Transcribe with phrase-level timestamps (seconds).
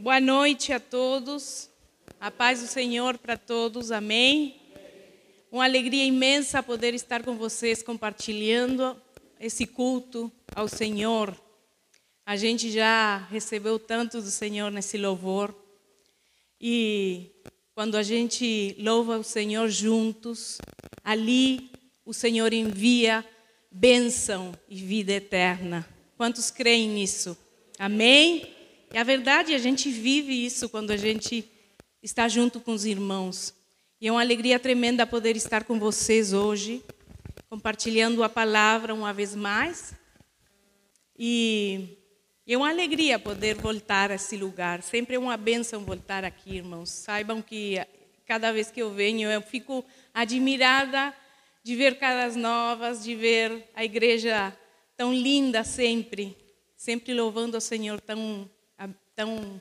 [0.00, 1.68] Boa noite a todos.
[2.18, 3.92] A paz do Senhor para todos.
[3.92, 4.58] Amém.
[5.52, 8.96] Uma alegria imensa poder estar com vocês compartilhando
[9.38, 11.38] esse culto ao Senhor.
[12.24, 15.54] A gente já recebeu tanto do Senhor nesse louvor.
[16.58, 17.30] E
[17.74, 20.56] quando a gente louva o Senhor juntos,
[21.04, 21.70] ali
[22.06, 23.22] o Senhor envia
[23.70, 25.86] bênção e vida eterna.
[26.16, 27.36] Quantos creem nisso?
[27.78, 28.59] Amém?
[28.92, 31.48] E a verdade, a gente vive isso quando a gente
[32.02, 33.54] está junto com os irmãos.
[34.00, 36.82] E é uma alegria tremenda poder estar com vocês hoje,
[37.48, 39.94] compartilhando a palavra uma vez mais.
[41.16, 41.96] E
[42.48, 44.82] é uma alegria poder voltar a esse lugar.
[44.82, 46.90] Sempre é uma bênção voltar aqui, irmãos.
[46.90, 47.76] Saibam que
[48.26, 51.14] cada vez que eu venho, eu fico admirada
[51.62, 54.52] de ver caras novas, de ver a igreja
[54.96, 56.36] tão linda sempre,
[56.76, 58.50] sempre louvando ao Senhor tão,
[59.20, 59.60] tão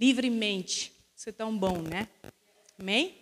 [0.00, 0.90] livremente.
[1.14, 2.08] Isso é tão bom, né?
[2.78, 3.14] Amém?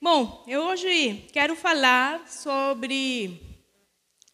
[0.00, 3.40] Bom, eu hoje quero falar sobre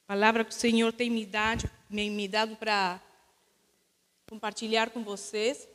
[0.05, 3.01] a palavra que o Senhor tem me dado, me dado para
[4.29, 5.67] compartilhar com vocês.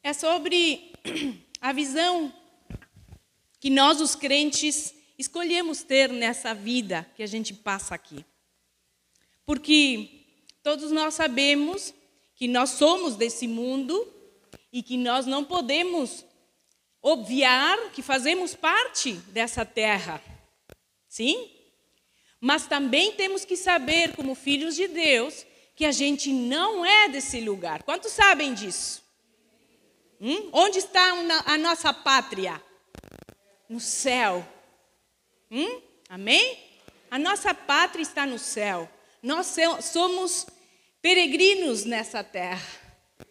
[0.00, 0.92] É sobre
[1.60, 2.32] a visão
[3.58, 8.24] que nós, os crentes, escolhemos ter nessa vida que a gente passa aqui.
[9.48, 10.26] Porque
[10.62, 11.94] todos nós sabemos
[12.34, 14.06] que nós somos desse mundo
[14.70, 16.22] e que nós não podemos
[17.00, 20.22] obviar que fazemos parte dessa terra.
[21.08, 21.50] Sim?
[22.38, 27.40] Mas também temos que saber, como filhos de Deus, que a gente não é desse
[27.40, 27.84] lugar.
[27.84, 29.02] Quantos sabem disso?
[30.20, 30.50] Hum?
[30.52, 31.10] Onde está
[31.46, 32.62] a nossa pátria?
[33.66, 34.46] No céu.
[35.50, 35.80] Hum?
[36.06, 36.58] Amém?
[37.10, 38.86] A nossa pátria está no céu.
[39.22, 40.46] Nós somos
[41.02, 42.66] peregrinos nessa terra.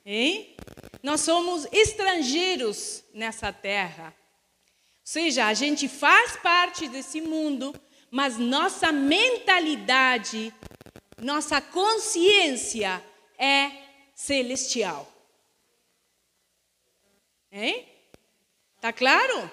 [0.06, 0.56] Hein?
[1.02, 4.08] Nós somos estrangeiros nessa terra.
[4.08, 7.74] Ou seja, a gente faz parte desse mundo,
[8.12, 10.54] mas nossa mentalidade,
[11.18, 13.04] nossa consciência
[13.38, 13.72] é
[14.14, 15.12] celestial.
[17.52, 17.88] Hein?
[18.82, 19.52] Tá claro?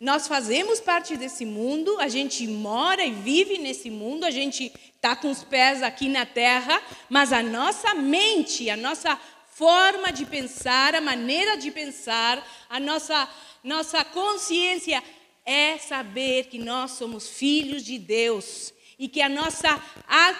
[0.00, 5.16] Nós fazemos parte desse mundo, a gente mora e vive nesse mundo, a gente está
[5.16, 9.18] com os pés aqui na terra, mas a nossa mente, a nossa
[9.50, 13.28] forma de pensar, a maneira de pensar, a nossa,
[13.64, 15.02] nossa consciência
[15.44, 19.68] é saber que nós somos filhos de Deus e que a nossa,
[20.06, 20.34] a, a,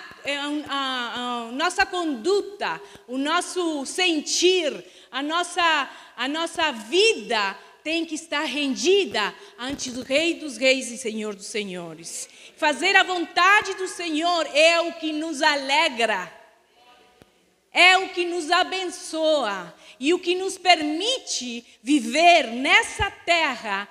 [0.69, 7.57] a, a, nossa conduta, o nosso sentir, a nossa, a nossa vida
[7.89, 12.29] tem que estar rendida ante o Rei dos Reis e Senhor dos Senhores.
[12.55, 16.31] Fazer a vontade do Senhor é o que nos alegra,
[17.73, 23.89] é o que nos abençoa e o que nos permite viver nessa terra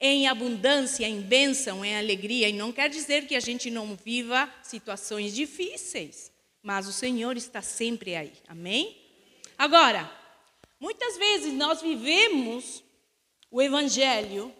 [0.00, 2.48] em abundância, em bênção, em alegria.
[2.48, 7.62] E não quer dizer que a gente não viva situações difíceis, mas o Senhor está
[7.62, 8.32] sempre aí.
[8.48, 8.96] Amém?
[9.56, 10.10] Agora,
[10.80, 12.89] muitas vezes nós vivemos
[13.50, 14.54] o Evangelho,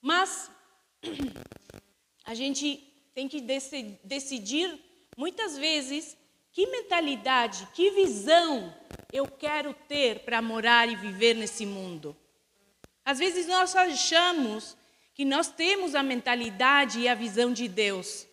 [0.00, 0.50] mas
[2.24, 2.76] a gente
[3.14, 3.40] tem que
[4.02, 4.78] decidir
[5.16, 6.16] muitas vezes
[6.50, 8.74] que mentalidade, que visão
[9.12, 12.16] eu quero ter para morar e viver nesse mundo.
[13.04, 14.76] Às vezes nós achamos
[15.14, 18.26] que nós temos a mentalidade e a visão de Deus,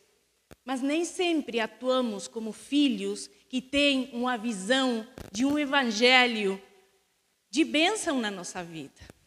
[0.65, 6.61] mas nem sempre atuamos como filhos que têm uma visão de um evangelho
[7.49, 9.18] de bênção na nossa vida.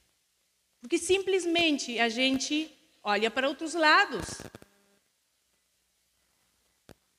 [0.83, 2.71] Porque simplesmente a gente
[3.05, 4.43] olha para outros lados.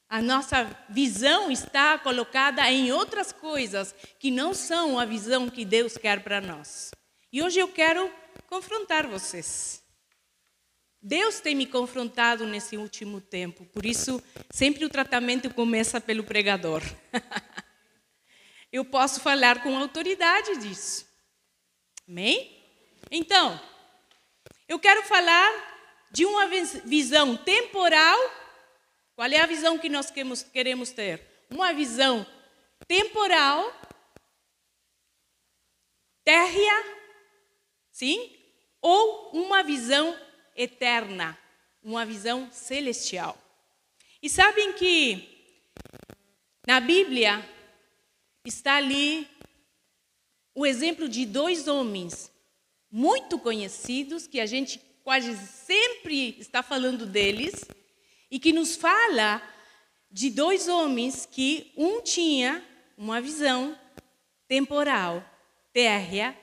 [0.10, 5.98] A nossa visão está colocada em outras coisas que não são a visão que Deus
[5.98, 6.92] quer para nós.
[7.32, 8.14] E hoje eu quero
[8.48, 9.82] confrontar vocês.
[11.02, 14.22] Deus tem me confrontado nesse último tempo, por isso
[14.52, 16.82] sempre o tratamento começa pelo pregador.
[18.72, 21.08] eu posso falar com autoridade disso.
[22.08, 22.53] Amém?
[23.16, 23.62] Então,
[24.68, 28.18] eu quero falar de uma visão temporal.
[29.16, 30.10] Qual é a visão que nós
[30.52, 31.22] queremos ter?
[31.48, 32.26] Uma visão
[32.88, 33.72] temporal,
[36.24, 37.04] térrea
[37.92, 38.36] Sim?
[38.82, 40.20] Ou uma visão
[40.56, 41.38] eterna,
[41.84, 43.38] uma visão celestial.
[44.24, 45.30] E sabem que
[46.66, 47.48] na Bíblia
[48.44, 49.30] está ali
[50.56, 52.33] o exemplo de dois homens
[52.96, 57.66] muito conhecidos, que a gente quase sempre está falando deles,
[58.30, 59.42] e que nos fala
[60.12, 62.64] de dois homens que um tinha
[62.96, 63.76] uma visão
[64.48, 65.26] temporal,
[65.74, 66.38] térrea,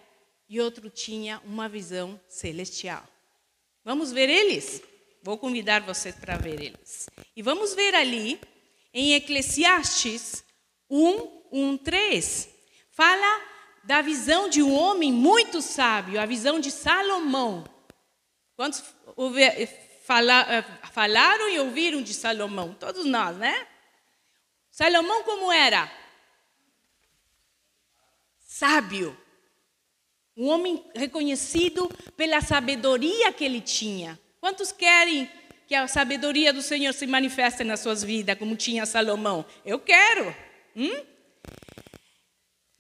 [0.49, 3.07] e outro tinha uma visão celestial.
[3.85, 4.83] Vamos ver eles?
[5.23, 7.09] Vou convidar vocês para ver eles.
[7.37, 8.41] E vamos ver ali
[8.93, 10.43] em Eclesiastes
[10.91, 12.49] 1, 1, 3.
[12.91, 13.41] Fala
[13.83, 17.65] da visão de um homem muito sábio, a visão de Salomão.
[18.57, 18.85] Quantos
[20.93, 22.75] falaram e ouviram de Salomão?
[22.75, 23.67] Todos nós, né?
[24.71, 25.91] Salomão como era?
[28.41, 29.17] Sábio.
[30.37, 34.19] Um homem reconhecido pela sabedoria que ele tinha.
[34.41, 35.31] Quantos querem
[35.67, 39.45] que a sabedoria do Senhor se manifeste nas suas vidas, como tinha Salomão?
[39.65, 40.35] Eu quero.
[40.77, 41.05] Hum?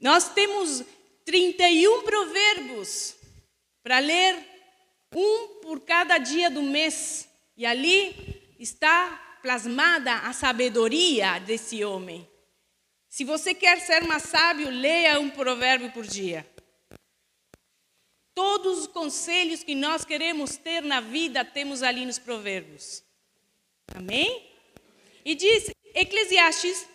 [0.00, 0.82] Nós temos
[1.24, 3.14] 31 provérbios
[3.82, 4.36] para ler,
[5.14, 7.28] um por cada dia do mês.
[7.56, 12.28] E ali está plasmada a sabedoria desse homem.
[13.08, 16.48] Se você quer ser mais sábio, leia um provérbio por dia.
[18.34, 23.02] Todos os conselhos que nós queremos ter na vida, temos ali nos provérbios.
[23.94, 24.48] Amém?
[25.24, 26.88] E diz, Eclesiastes,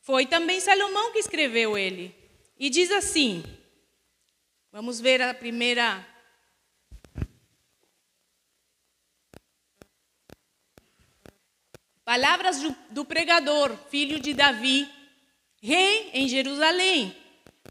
[0.00, 2.14] foi também Salomão que escreveu ele.
[2.58, 3.42] E diz assim,
[4.72, 6.06] vamos ver a primeira.
[12.04, 14.90] Palavras do, do pregador, filho de Davi,
[15.62, 17.16] rei em Jerusalém.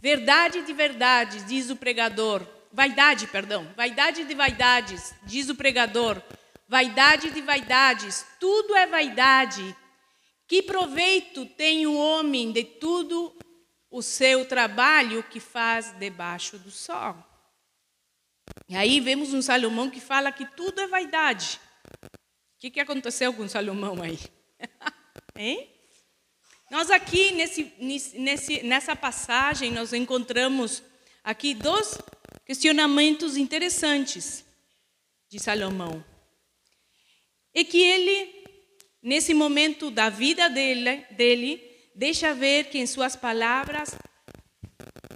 [0.01, 6.21] Verdade de verdades, diz o pregador, vaidade, perdão, vaidade de vaidades, diz o pregador,
[6.67, 9.75] vaidade de vaidades, tudo é vaidade.
[10.49, 13.37] Que proveito tem o homem de tudo
[13.91, 17.15] o seu trabalho que faz debaixo do sol?
[18.67, 21.61] E aí vemos um Salomão que fala que tudo é vaidade.
[22.03, 24.17] O que, que aconteceu com Salomão aí?
[25.37, 25.69] hein?
[26.71, 27.71] Nós aqui nesse,
[28.17, 30.81] nesse, nessa passagem nós encontramos
[31.23, 31.99] aqui dois
[32.43, 34.43] questionamentos interessantes
[35.29, 36.03] de Salomão.
[37.53, 38.38] E que ele,
[39.01, 43.97] nesse momento da vida dele, dele deixa ver que em suas palavras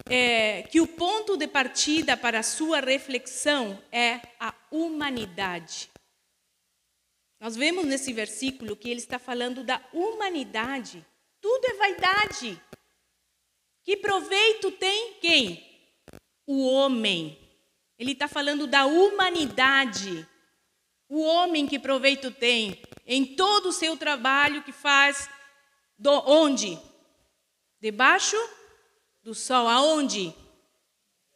[0.09, 5.89] é, que o ponto de partida para a sua reflexão é a humanidade.
[7.39, 11.05] Nós vemos nesse versículo que ele está falando da humanidade.
[11.41, 12.61] Tudo é vaidade.
[13.83, 15.73] Que proveito tem quem?
[16.45, 17.37] o homem.
[17.97, 20.27] Ele está falando da humanidade.
[21.15, 25.29] O homem que proveito tem em todo o seu trabalho que faz,
[25.95, 26.75] do, onde?
[27.79, 28.35] Debaixo
[29.21, 29.67] do sol.
[29.67, 30.33] Aonde?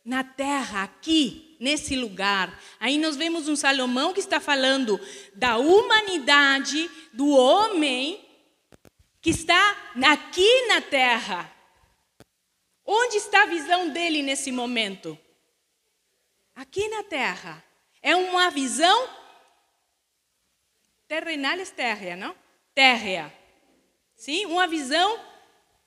[0.04, 2.60] Na terra, aqui, nesse lugar.
[2.80, 5.00] Aí nós vemos um Salomão que está falando
[5.36, 8.28] da humanidade, do homem
[9.22, 11.54] que está aqui na terra.
[12.84, 15.16] Onde está a visão dele nesse momento?
[16.56, 17.64] Aqui na terra.
[18.02, 19.17] É uma visão
[21.08, 22.36] terrenal terra, não?
[22.74, 23.34] Terra.
[24.16, 25.20] Sim, uma visão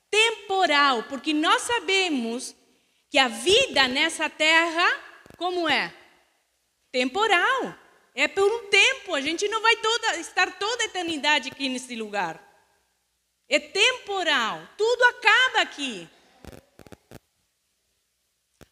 [0.09, 2.55] temporal, porque nós sabemos
[3.09, 4.87] que a vida nessa terra
[5.37, 5.93] como é?
[6.91, 7.75] Temporal.
[8.13, 11.95] É por um tempo, a gente não vai toda, estar toda a eternidade aqui nesse
[11.95, 12.39] lugar.
[13.47, 16.07] É temporal, tudo acaba aqui.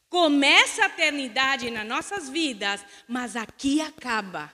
[0.10, 4.53] Começa a eternidade nas nossas vidas, mas aqui acaba.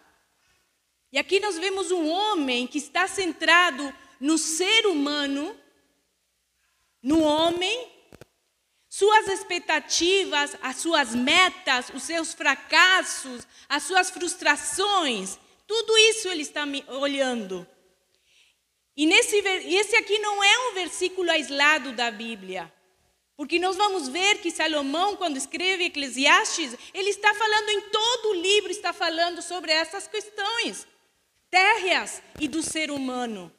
[1.16, 5.58] E aqui nós vemos um homem que está centrado no ser humano,
[7.02, 7.90] no homem,
[8.90, 16.66] suas expectativas, as suas metas, os seus fracassos, as suas frustrações, tudo isso ele está
[16.90, 17.66] olhando.
[18.98, 22.70] E nesse, esse aqui não é um versículo aislado da Bíblia.
[23.38, 28.42] Porque nós vamos ver que Salomão, quando escreve Eclesiastes, ele está falando em todo o
[28.42, 30.86] livro, está falando sobre essas questões
[31.56, 33.50] térreas e do ser humano.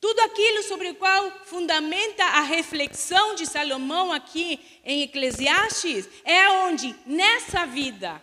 [0.00, 6.94] Tudo aquilo sobre o qual fundamenta a reflexão de Salomão aqui em Eclesiastes é onde,
[7.04, 8.22] nessa vida,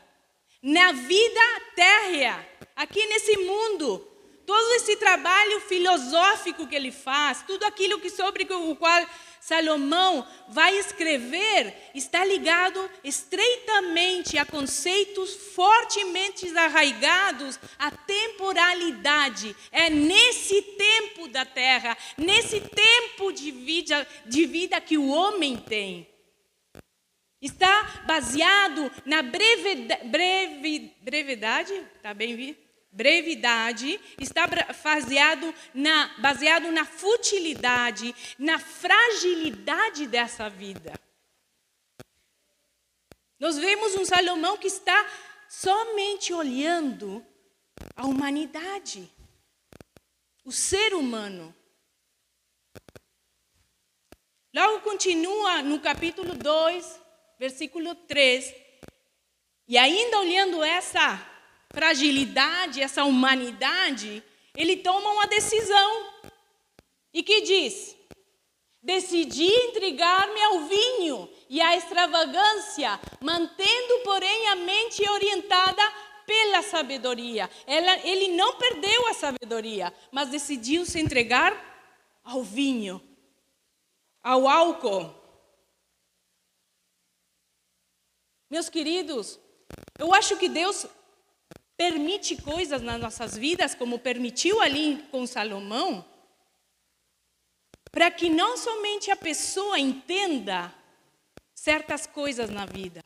[0.62, 1.42] na vida
[1.75, 4.08] térrea, aqui nesse mundo,
[4.46, 9.06] todo esse trabalho filosófico que ele faz, tudo aquilo que sobre o qual
[9.44, 19.54] Salomão vai escrever está ligado estreitamente a conceitos fortemente arraigados à temporalidade.
[19.70, 26.08] É nesse tempo da terra, nesse tempo de vida, de vida que o homem tem.
[27.42, 32.62] Está baseado na brevidade, breve, brevidade, tá bem vi?
[32.94, 34.46] Brevidade, está
[34.84, 40.94] baseado na, baseado na futilidade, na fragilidade dessa vida.
[43.40, 45.06] Nós vemos um Salomão que está
[45.50, 47.26] somente olhando
[47.96, 49.12] a humanidade,
[50.46, 51.54] o ser humano.
[54.54, 57.00] Logo continua no capítulo 2,
[57.40, 58.54] versículo 3,
[59.68, 61.33] e ainda olhando essa
[61.74, 64.24] fragilidade, essa humanidade,
[64.56, 66.13] ele toma uma decisão.
[67.13, 67.96] E que diz:
[68.82, 75.82] Decidi entregar-me ao vinho e à extravagância, mantendo, porém, a mente orientada
[76.25, 77.50] pela sabedoria.
[77.65, 81.53] Ela, ele não perdeu a sabedoria, mas decidiu se entregar
[82.24, 83.01] ao vinho,
[84.22, 85.13] ao álcool.
[88.50, 89.39] Meus queridos,
[89.98, 90.86] eu acho que Deus
[91.77, 96.06] permite coisas nas nossas vidas, como permitiu ali com Salomão,
[97.92, 100.74] para que não somente a pessoa entenda
[101.53, 103.03] certas coisas na vida,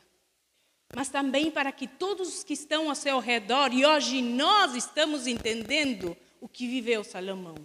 [0.96, 5.28] mas também para que todos os que estão ao seu redor, e hoje nós estamos
[5.28, 7.56] entendendo o que viveu Salomão.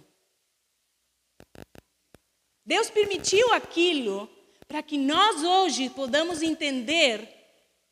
[2.65, 4.29] Deus permitiu aquilo
[4.67, 7.27] para que nós hoje podamos entender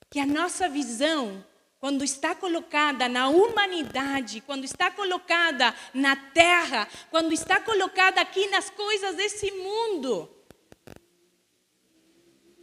[0.10, 1.46] que a nossa visão
[1.82, 8.70] quando está colocada na humanidade, quando está colocada na terra, quando está colocada aqui nas
[8.70, 10.30] coisas desse mundo,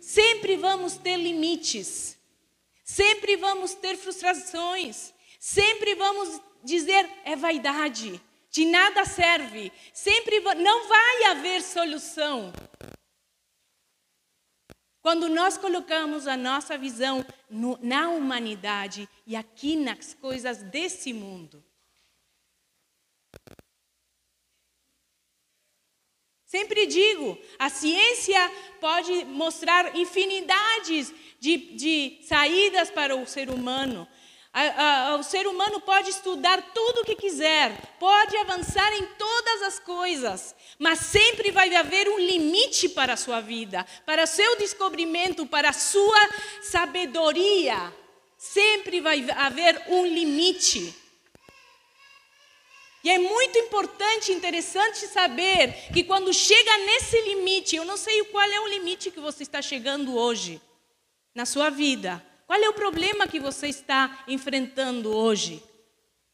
[0.00, 2.16] sempre vamos ter limites,
[2.84, 8.20] sempre vamos ter frustrações, sempre vamos dizer é vaidade,
[8.52, 12.52] de nada serve, sempre não vai haver solução.
[15.08, 21.64] Quando nós colocamos a nossa visão no, na humanidade e aqui nas coisas desse mundo.
[26.44, 28.38] Sempre digo, a ciência
[28.82, 31.10] pode mostrar infinidades
[31.40, 34.06] de, de saídas para o ser humano,
[34.60, 39.62] a, a, o ser humano pode estudar tudo o que quiser, pode avançar em todas
[39.62, 44.56] as coisas, mas sempre vai haver um limite para a sua vida, para o seu
[44.56, 46.18] descobrimento, para a sua
[46.60, 47.94] sabedoria.
[48.36, 50.94] Sempre vai haver um limite.
[53.04, 58.44] E é muito importante, interessante saber que quando chega nesse limite, eu não sei qual
[58.44, 60.60] é o limite que você está chegando hoje
[61.32, 65.62] na sua vida, qual é o problema que você está enfrentando hoje?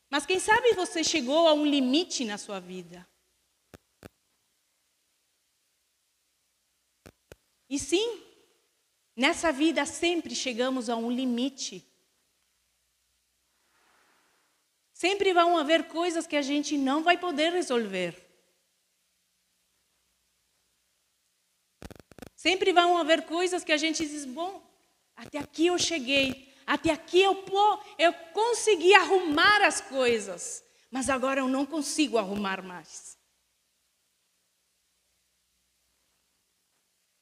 [0.08, 3.04] Mas quem sabe você chegou a um limite na sua vida.
[7.68, 8.22] E sim,
[9.16, 11.84] nessa vida sempre chegamos a um limite.
[14.92, 18.24] Sempre vão haver coisas que a gente não vai poder resolver.
[22.36, 24.73] Sempre vão haver coisas que a gente diz, bom,
[25.16, 27.44] até aqui eu cheguei, até aqui eu,
[27.98, 33.18] eu consegui arrumar as coisas, mas agora eu não consigo arrumar mais.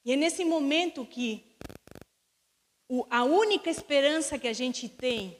[0.04, 1.56] E é nesse momento que
[3.08, 5.38] a única esperança que a gente tem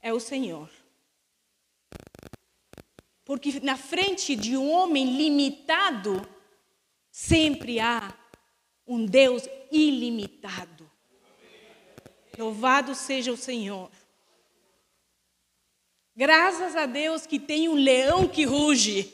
[0.00, 0.70] é o Senhor.
[3.24, 6.20] Porque na frente de um homem limitado,
[7.10, 8.12] sempre há
[8.86, 10.90] um Deus ilimitado.
[12.38, 13.90] Louvado seja o Senhor.
[16.14, 19.12] Graças a Deus que tem um leão que ruge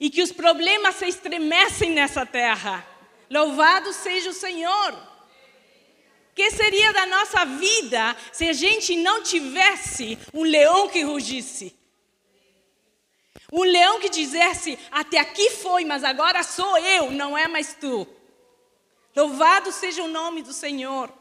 [0.00, 2.86] e que os problemas se estremecem nessa terra.
[3.30, 5.12] Louvado seja o Senhor.
[6.34, 11.76] Que seria da nossa vida se a gente não tivesse um leão que rugisse?
[13.52, 18.08] Um leão que dissesse: Até aqui foi, mas agora sou eu, não é mais tu.
[19.14, 21.12] Louvado seja o nome do Senhor.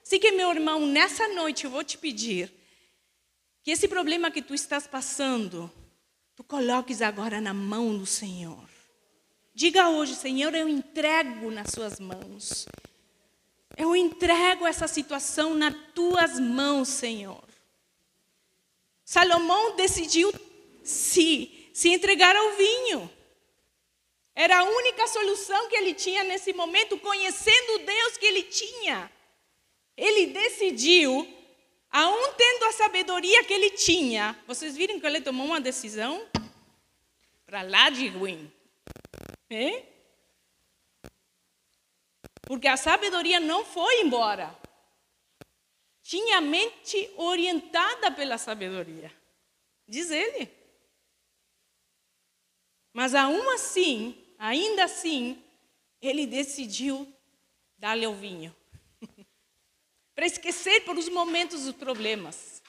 [0.00, 2.52] Assim que, meu irmão, nessa noite eu vou te pedir
[3.62, 5.70] que esse problema que tu estás passando,
[6.36, 8.68] tu coloques agora na mão do Senhor.
[9.52, 12.66] Diga hoje, Senhor, eu entrego nas suas mãos.
[13.76, 17.44] Eu entrego essa situação nas tuas mãos, Senhor.
[19.04, 20.32] Salomão decidiu
[20.82, 23.10] se, se entregar ao vinho.
[24.34, 29.10] Era a única solução que ele tinha nesse momento, conhecendo o Deus que ele tinha.
[29.96, 31.26] Ele decidiu,
[31.90, 36.28] aún tendo a sabedoria que ele tinha, vocês viram que ele tomou uma decisão
[37.46, 38.52] para lá de ruim.
[42.42, 44.54] Porque a sabedoria não foi embora.
[46.02, 49.10] tinha a mente orientada pela sabedoria.
[49.88, 50.59] Diz ele.
[52.92, 55.42] Mas aún assim, ainda assim,
[56.00, 57.06] ele decidiu
[57.78, 58.54] dar-lhe o vinho.
[60.14, 62.62] Para esquecer por os momentos os problemas.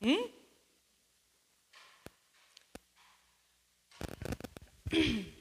[0.00, 0.32] Hum?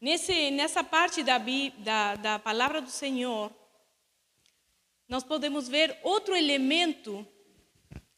[0.00, 3.54] Nesse, nessa parte da, da, da palavra do Senhor,
[5.06, 7.28] nós podemos ver outro elemento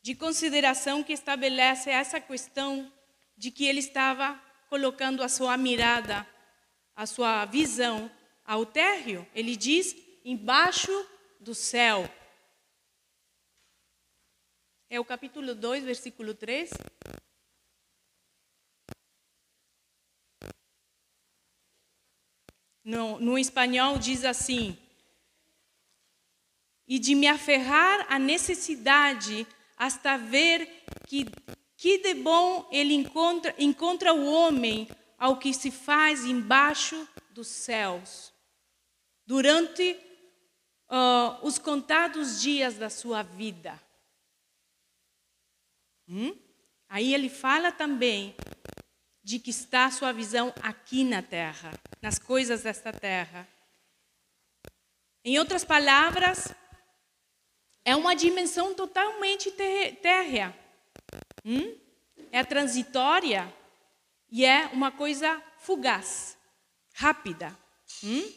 [0.03, 2.93] de consideração que estabelece essa questão
[3.37, 4.35] de que ele estava
[4.69, 6.27] colocando a sua mirada,
[6.95, 8.11] a sua visão
[8.45, 9.27] ao térreo.
[9.35, 10.91] Ele diz: embaixo
[11.41, 12.13] do céu.
[14.91, 16.71] É o capítulo 2, versículo 3.
[22.85, 24.77] No, no espanhol diz assim:
[26.87, 29.47] e de me aferrar à necessidade
[29.83, 31.27] hasta ver que,
[31.77, 38.33] que de bom ele encontra, encontra o homem ao que se faz embaixo dos céus,
[39.27, 39.99] durante
[40.89, 43.81] uh, os contados dias da sua vida.
[46.09, 46.33] Hum?
[46.89, 48.37] Aí ele fala também
[49.21, 53.49] de que está a sua visão aqui na terra, nas coisas desta terra.
[55.25, 56.55] Em outras palavras,
[57.85, 60.57] é uma dimensão totalmente térrea.
[61.45, 61.77] Hum?
[62.31, 63.53] É transitória
[64.31, 66.37] e é uma coisa fugaz,
[66.95, 67.57] rápida.
[68.03, 68.33] Hum?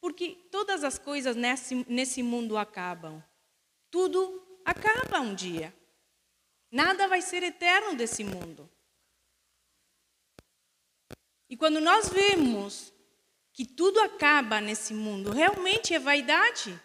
[0.00, 3.22] Porque todas as coisas nesse, nesse mundo acabam.
[3.90, 5.74] Tudo acaba um dia.
[6.70, 8.68] Nada vai ser eterno desse mundo.
[11.48, 12.92] E quando nós vemos
[13.52, 16.80] que tudo acaba nesse mundo, realmente é vaidade.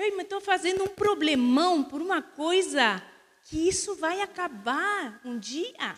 [0.00, 3.02] Eu estou fazendo um problemão por uma coisa
[3.46, 5.96] que isso vai acabar um dia.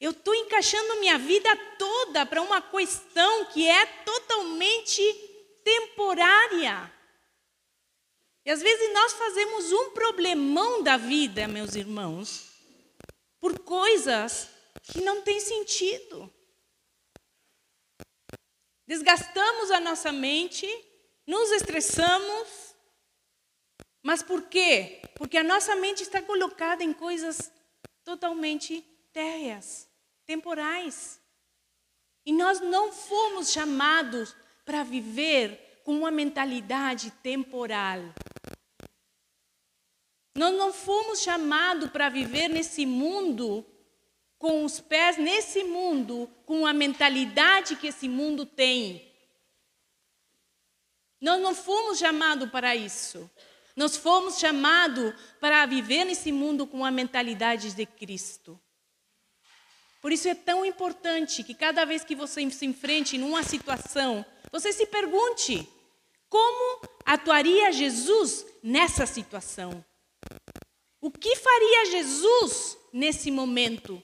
[0.00, 5.00] Eu estou encaixando minha vida toda para uma questão que é totalmente
[5.62, 6.92] temporária.
[8.44, 12.50] E às vezes nós fazemos um problemão da vida, meus irmãos,
[13.38, 14.48] por coisas
[14.82, 16.28] que não têm sentido.
[18.84, 20.66] Desgastamos a nossa mente,
[21.24, 22.63] nos estressamos,
[24.04, 25.00] mas por quê?
[25.16, 27.50] Porque a nossa mente está colocada em coisas
[28.04, 28.82] totalmente
[29.14, 29.88] térreas,
[30.26, 31.18] temporais.
[32.26, 38.00] E nós não fomos chamados para viver com uma mentalidade temporal.
[40.36, 43.64] Nós não fomos chamados para viver nesse mundo
[44.38, 49.10] com os pés nesse mundo, com a mentalidade que esse mundo tem.
[51.18, 53.30] Nós não fomos chamados para isso.
[53.76, 58.60] Nós fomos chamados para viver nesse mundo com a mentalidade de Cristo.
[60.00, 64.72] Por isso é tão importante que cada vez que você se enfrente numa situação, você
[64.72, 65.66] se pergunte:
[66.28, 69.84] como atuaria Jesus nessa situação?
[71.00, 74.02] O que faria Jesus nesse momento?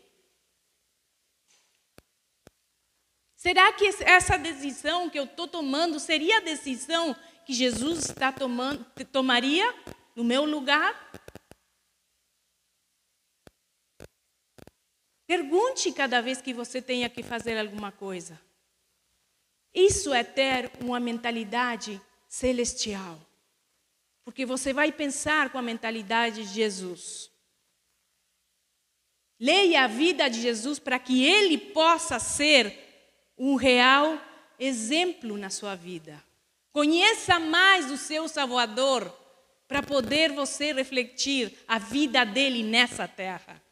[3.37, 7.17] Será que essa decisão que eu estou tomando seria a decisão
[7.51, 9.75] que Jesus está tomando, tomaria
[10.15, 10.95] no meu lugar?
[15.27, 18.41] Pergunte cada vez que você tenha que fazer alguma coisa.
[19.75, 23.21] Isso é ter uma mentalidade celestial.
[24.25, 27.33] Porque você vai pensar com a mentalidade de Jesus.
[29.41, 32.79] Leia a vida de Jesus para que ele possa ser
[33.37, 34.25] um real
[34.57, 36.30] exemplo na sua vida.
[36.73, 39.17] Conheça mais o seu Salvador
[39.67, 43.63] para poder você refletir a vida dele nessa terra.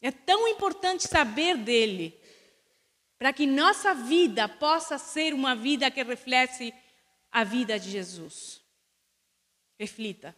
[0.00, 2.18] É tão importante saber dele
[3.18, 6.72] para que nossa vida possa ser uma vida que reflete
[7.30, 8.60] a vida de Jesus.
[9.78, 10.34] Reflita.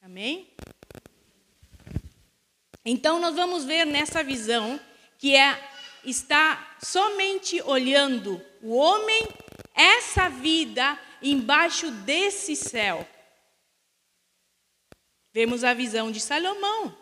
[0.00, 0.50] Amém?
[2.84, 4.80] Então nós vamos ver nessa visão
[5.18, 5.70] que é
[6.04, 9.28] está somente olhando o homem
[9.74, 13.08] essa vida embaixo desse céu.
[15.32, 16.96] Vemos a visão de Salomão.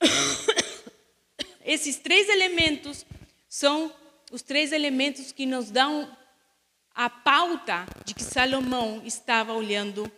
[1.64, 3.04] Esses três elementos
[3.48, 3.94] são
[4.30, 6.16] os três elementos que nos dão
[6.94, 10.10] a pauta de que Salomão estava olhando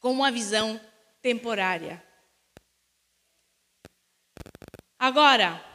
[0.00, 0.80] com uma visão
[1.20, 2.02] temporária.
[4.98, 5.71] Agora,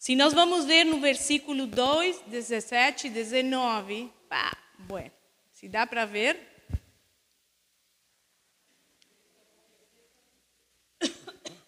[0.00, 5.12] se nós vamos ver no versículo 2, 17 e 19, pá, bueno,
[5.52, 6.40] se dá para ver.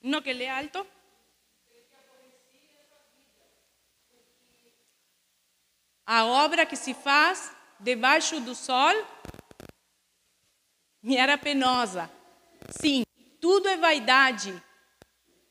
[0.00, 0.86] No que lê alto.
[6.06, 8.94] A obra que se faz debaixo do sol
[11.00, 12.10] me era penosa.
[12.80, 13.04] Sim,
[13.40, 14.60] tudo é vaidade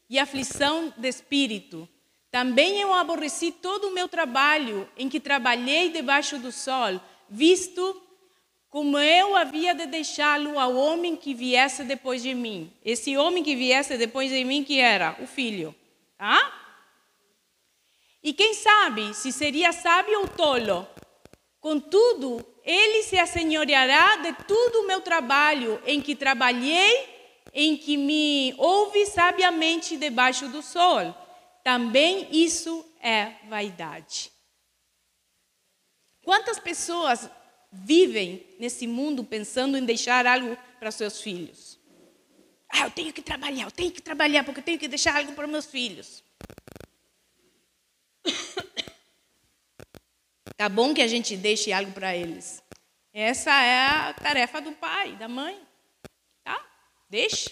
[0.10, 1.90] e aflição de espírito.
[2.32, 8.02] Também eu aborreci todo o meu trabalho em que trabalhei debaixo do sol, visto
[8.70, 12.72] como eu havia de deixá-lo ao homem que viesse depois de mim.
[12.86, 15.76] Esse homem que viesse depois de mim, que era o filho.
[16.18, 16.60] Tá?
[18.24, 20.88] E quem sabe se seria sábio ou tolo.
[21.60, 27.10] Contudo, ele se assenhoreará de todo o meu trabalho em que trabalhei,
[27.54, 31.14] em que me ouve sabiamente debaixo do sol.
[31.64, 34.32] Também isso é vaidade.
[36.24, 37.30] Quantas pessoas
[37.72, 41.80] vivem nesse mundo pensando em deixar algo para seus filhos?
[42.70, 45.34] Ah, eu tenho que trabalhar, eu tenho que trabalhar porque eu tenho que deixar algo
[45.34, 46.24] para meus filhos.
[50.58, 52.62] Tá bom que a gente deixe algo para eles.
[53.12, 55.60] Essa é a tarefa do pai, da mãe.
[56.44, 56.64] Tá?
[57.10, 57.50] Deixe.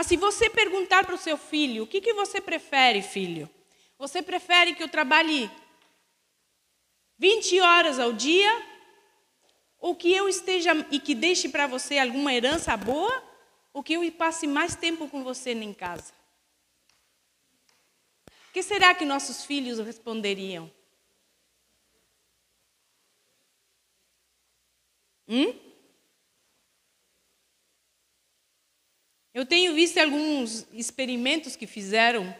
[0.00, 3.50] Mas se você perguntar para o seu filho, o que, que você prefere, filho?
[3.98, 5.50] Você prefere que eu trabalhe
[7.18, 8.50] 20 horas ao dia?
[9.78, 13.12] Ou que eu esteja e que deixe para você alguma herança boa?
[13.74, 16.14] Ou que eu passe mais tempo com você em casa?
[18.48, 20.72] O que será que nossos filhos responderiam?
[25.28, 25.69] Hum?
[29.32, 32.34] Eu tenho visto alguns experimentos que fizeram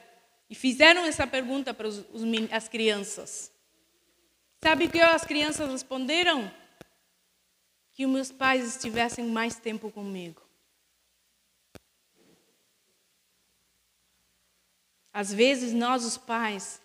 [0.49, 3.53] e fizeram essa pergunta para os, os, as crianças.
[4.63, 6.53] Sabe o que as crianças responderam?
[7.93, 10.43] Que meus pais estivessem mais tempo comigo.
[15.13, 16.81] Às vezes nós, os pais,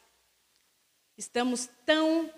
[1.17, 2.31] estamos tão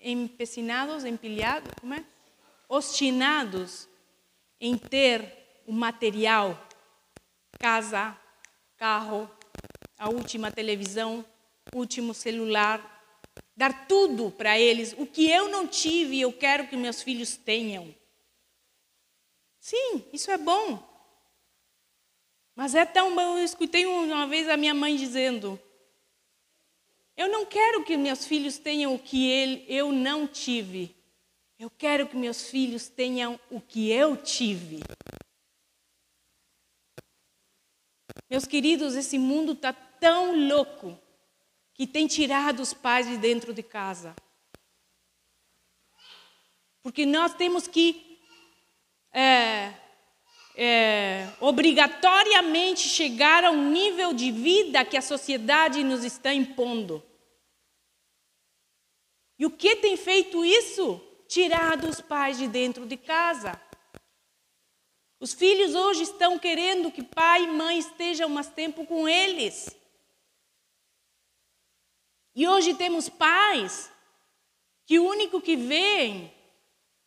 [0.00, 2.04] empecinados, empilhados, como é?
[2.68, 3.88] Ostinados
[4.60, 6.58] em ter o material,
[7.58, 8.16] casa,
[8.76, 9.30] carro,
[9.98, 11.24] a última televisão,
[11.74, 12.90] último celular,
[13.56, 17.94] dar tudo para eles, o que eu não tive, eu quero que meus filhos tenham.
[19.58, 20.82] Sim, isso é bom.
[22.54, 23.38] Mas é tão bom.
[23.38, 25.58] Eu escutei uma vez a minha mãe dizendo:
[27.16, 30.94] Eu não quero que meus filhos tenham o que ele, eu não tive.
[31.58, 34.82] Eu quero que meus filhos tenham o que eu tive.
[38.34, 40.98] Meus queridos, esse mundo está tão louco
[41.72, 44.12] que tem tirado os pais de dentro de casa.
[46.82, 48.18] Porque nós temos que
[49.12, 49.72] é,
[50.56, 57.00] é, obrigatoriamente chegar a um nível de vida que a sociedade nos está impondo.
[59.38, 61.00] E o que tem feito isso?
[61.28, 63.52] Tirado os pais de dentro de casa.
[65.20, 69.74] Os filhos hoje estão querendo que pai e mãe estejam mais tempo com eles.
[72.34, 73.90] E hoje temos pais
[74.86, 76.32] que o único que veem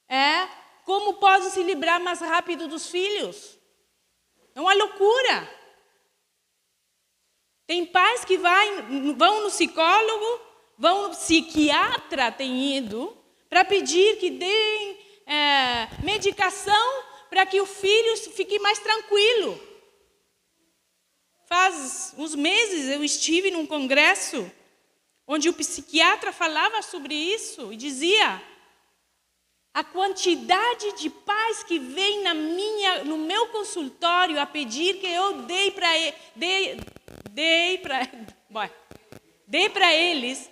[0.07, 0.47] é
[0.85, 3.57] como podem se livrar mais rápido dos filhos.
[4.55, 5.57] É uma loucura.
[7.67, 8.81] Tem pais que vai,
[9.17, 10.41] vão no psicólogo,
[10.77, 13.15] vão no psiquiatra, tem ido,
[13.49, 19.59] para pedir que deem é, medicação para que o filho fique mais tranquilo.
[21.47, 24.51] Faz uns meses eu estive num congresso
[25.25, 28.41] onde o psiquiatra falava sobre isso e dizia:
[29.73, 35.43] a quantidade de pais que vem na minha, no meu consultório a pedir que eu
[35.43, 35.87] dei para
[36.35, 36.79] dei,
[37.29, 38.01] dei para
[39.47, 40.49] dei para eles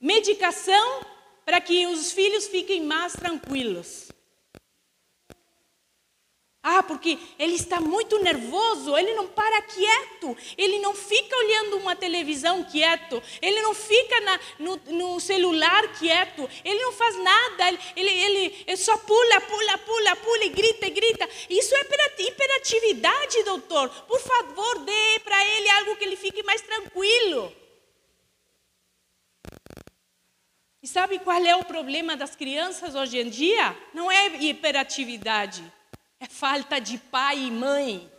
[0.00, 1.00] medicação
[1.44, 4.08] para que os filhos fiquem mais tranquilos.
[6.60, 11.94] Ah, porque ele está muito nervoso, ele não para quieto, ele não fica olhando uma
[11.94, 18.10] televisão quieto, ele não fica na, no, no, celular quieto, ele não faz nada, ele,
[18.10, 21.28] ele, ele só pula, pula, pula, pula e grita e grita.
[21.48, 21.86] Isso é
[22.18, 23.88] hiperatividade, doutor.
[23.88, 27.54] Por favor, dê para ele algo que ele fique mais tranquilo.
[30.82, 33.76] E sabe qual é o problema das crianças hoje em dia?
[33.94, 35.77] Não é hiperatividade
[36.20, 38.10] é falta de pai e mãe.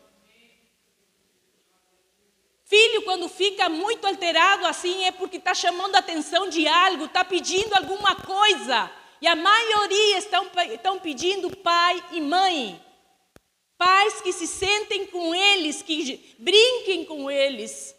[2.64, 7.26] Filho, quando fica muito alterado assim, é porque está chamando a atenção de algo, está
[7.26, 8.92] pedindo alguma coisa.
[9.22, 12.80] E a maioria estão, estão pedindo pai e mãe.
[13.78, 17.96] Pais que se sentem com eles, que brinquem com eles,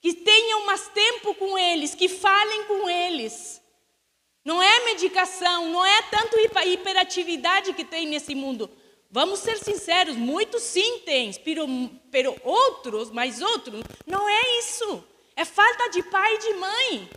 [0.00, 3.62] que tenham mais tempo com eles, que falem com eles.
[4.44, 8.70] Não é medicação, não é tanto hiperatividade que tem nesse mundo.
[9.10, 11.66] Vamos ser sinceros, muitos sim têm, pero,
[12.12, 15.04] pero outros, mas outros, não é isso.
[15.34, 17.10] É falta de pai e de mãe.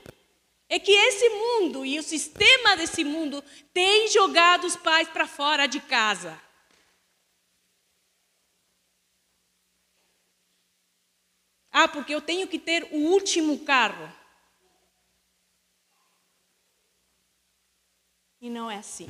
[0.67, 5.67] É que esse mundo e o sistema desse mundo tem jogado os pais para fora
[5.67, 6.41] de casa.
[11.71, 14.12] Ah, porque eu tenho que ter o último carro.
[18.41, 19.10] E não é assim.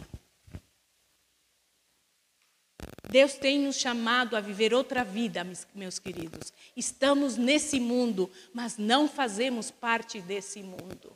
[3.14, 5.46] Deus tem nos chamado a viver outra vida,
[5.76, 6.52] meus queridos.
[6.76, 11.16] Estamos nesse mundo, mas não fazemos parte desse mundo.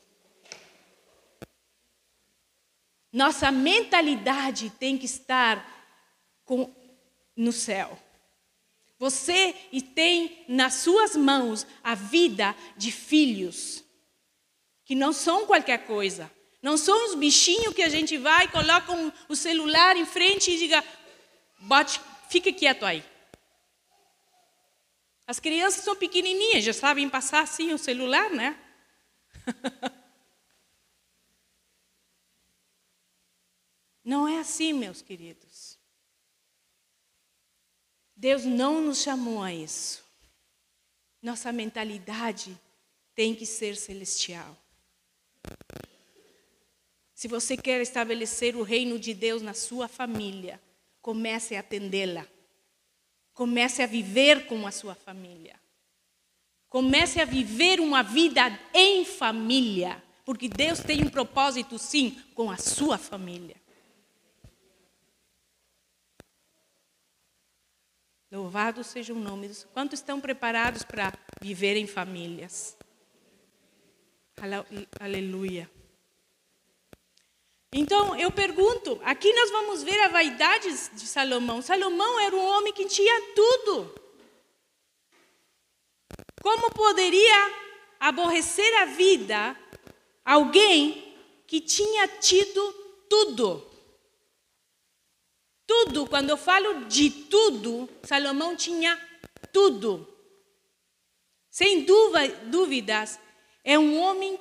[3.11, 5.65] Nossa mentalidade tem que estar
[6.45, 6.71] com,
[7.35, 7.97] no céu.
[8.99, 9.55] Você
[9.95, 13.83] tem nas suas mãos a vida de filhos,
[14.85, 16.31] que não são qualquer coisa.
[16.61, 20.59] Não são os bichinhos que a gente vai, coloca um, o celular em frente e
[20.59, 20.83] diga:
[21.59, 23.03] Bote, fique quieto aí.
[25.25, 28.57] As crianças são pequenininhas, já sabem passar assim o celular, né?
[34.03, 35.77] Não é assim, meus queridos.
[38.15, 40.01] Deus não nos chamou a isso.
[41.21, 42.57] Nossa mentalidade
[43.13, 44.55] tem que ser celestial.
[47.13, 50.57] Se você quer estabelecer o reino de Deus na sua família,
[51.07, 52.27] comece a atendê-la.
[53.33, 55.57] Comece a viver com a sua família.
[56.67, 58.41] Comece a viver uma vida
[58.73, 63.55] em família, porque Deus tem um propósito, sim, com a sua família.
[68.29, 69.63] Louvado seja o nome dos.
[69.73, 72.77] Quantos estão preparados para viver em famílias?
[74.99, 75.71] Aleluia.
[77.79, 81.61] Então eu pergunto, aqui nós vamos ver a vaidade de Salomão.
[81.61, 83.93] Salomão era um homem que tinha tudo.
[86.41, 87.53] Como poderia
[87.99, 89.55] aborrecer a vida
[90.25, 92.73] alguém que tinha tido
[93.07, 93.63] tudo?
[95.67, 98.99] Tudo, quando eu falo de tudo, Salomão tinha
[99.53, 100.11] tudo.
[101.51, 101.85] Sem
[102.49, 103.19] dúvidas,
[103.63, 104.39] é um homem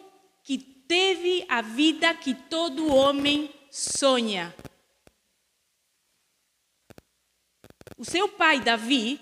[0.87, 4.55] teve a vida que todo homem sonha.
[7.97, 9.21] O seu pai, Davi,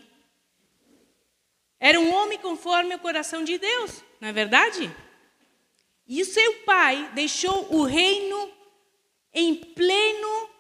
[1.79, 4.91] era um homem conforme o coração de Deus, não é verdade?
[6.07, 8.53] E o seu pai deixou o reino
[9.33, 10.51] em pleno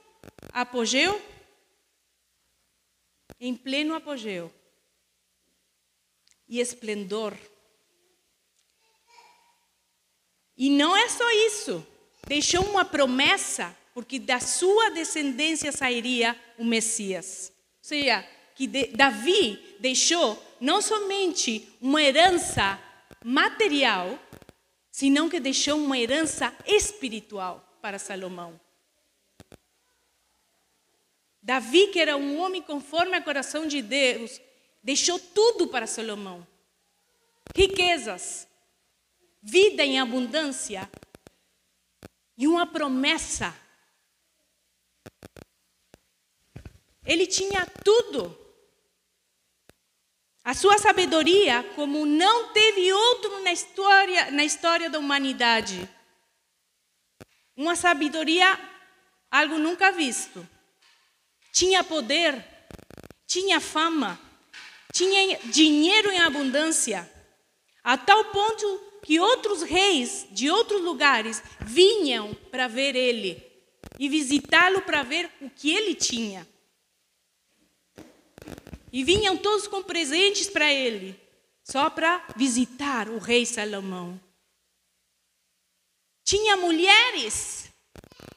[0.52, 1.20] apogeu.
[3.38, 4.52] Em pleno apogeu.
[6.48, 7.36] E esplendor.
[10.56, 11.86] E não é só isso.
[12.26, 17.52] Deixou uma promessa, porque da sua descendência sairia o Messias.
[17.82, 22.80] Ou seja, que Davi deixou não somente uma herança
[23.22, 24.18] material,
[24.90, 28.58] senão que deixou uma herança espiritual para Salomão.
[31.42, 34.40] Davi, que era um homem conforme ao coração de Deus,
[34.82, 36.46] deixou tudo para Salomão:
[37.54, 38.48] riquezas,
[39.44, 40.90] vida em abundância
[42.36, 43.54] e uma promessa.
[47.04, 48.40] Ele tinha tudo.
[50.42, 55.88] A sua sabedoria, como não teve outro na história, na história da humanidade.
[57.54, 58.58] Uma sabedoria,
[59.30, 60.46] algo nunca visto.
[61.52, 62.42] Tinha poder,
[63.26, 64.18] tinha fama,
[64.92, 67.10] tinha dinheiro em abundância,
[67.82, 73.42] a tal ponto que outros reis de outros lugares vinham para ver ele
[73.98, 76.48] e visitá-lo para ver o que ele tinha.
[78.90, 81.20] E vinham todos com presentes para ele,
[81.62, 84.18] só para visitar o rei Salomão.
[86.24, 87.68] Tinha mulheres,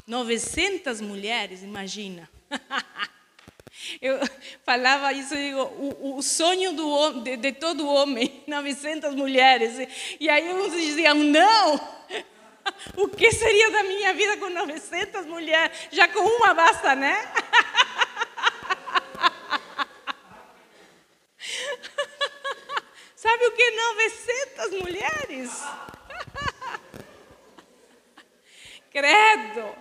[0.05, 2.29] 900 mulheres, imagina.
[4.01, 4.19] Eu
[4.65, 9.87] falava isso, digo, o, o sonho do, de, de todo homem, 900 mulheres.
[10.19, 11.97] E aí uns diziam, não!
[12.97, 15.71] O que seria da minha vida com 900 mulheres?
[15.89, 17.15] Já com uma basta, né?
[23.15, 23.71] Sabe o que?
[23.71, 25.63] 900 mulheres.
[28.91, 29.75] Credo.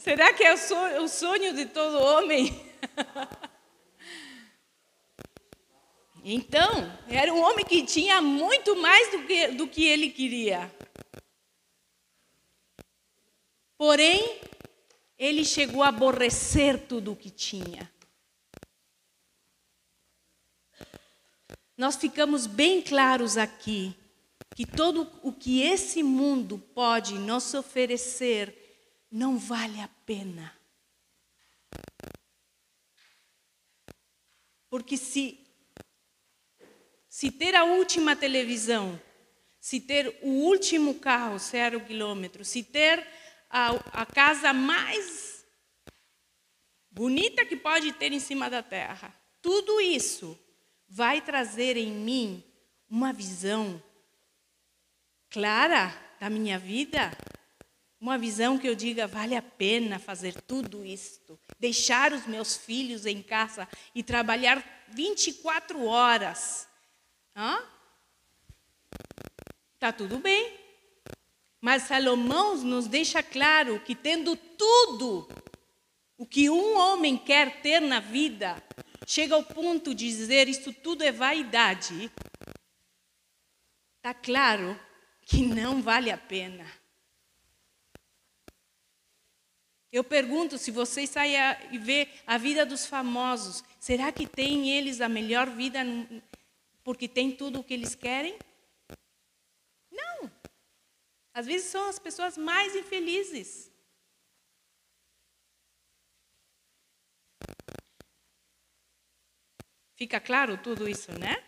[0.00, 2.48] Será que é o sonho de todo homem?
[6.22, 6.70] Então,
[7.08, 10.70] era um homem que tinha muito mais do que, do que ele queria.
[13.78, 14.38] Porém,
[15.18, 17.90] ele chegou a aborrecer tudo o que tinha.
[21.74, 23.96] Nós ficamos bem claros aqui
[24.54, 28.69] que todo o que esse mundo pode nos oferecer
[29.10, 30.56] não vale a pena.
[34.68, 35.46] Porque se
[37.08, 39.00] se ter a última televisão,
[39.60, 43.04] se ter o último carro, zero quilômetro, se ter
[43.50, 43.70] a,
[44.02, 45.44] a casa mais
[46.88, 50.38] bonita que pode ter em cima da terra, tudo isso
[50.88, 52.44] vai trazer em mim
[52.88, 53.82] uma visão
[55.28, 57.10] clara da minha vida,
[58.00, 63.04] uma visão que eu diga vale a pena fazer tudo isto, deixar os meus filhos
[63.04, 66.66] em casa e trabalhar 24 horas.
[67.36, 67.62] Hã?
[69.78, 70.58] Tá tudo bem.
[71.60, 75.28] Mas Salomão nos deixa claro que tendo tudo
[76.16, 78.62] o que um homem quer ter na vida,
[79.06, 82.10] chega ao ponto de dizer isso tudo é vaidade,
[83.96, 84.78] está claro
[85.22, 86.79] que não vale a pena.
[89.92, 91.34] Eu pergunto se vocês saem
[91.72, 95.80] e vê a vida dos famosos, será que tem eles a melhor vida
[96.84, 98.38] porque tem tudo o que eles querem?
[99.90, 100.30] Não.
[101.34, 103.70] Às vezes são as pessoas mais infelizes.
[109.96, 111.44] Fica claro tudo isso, né?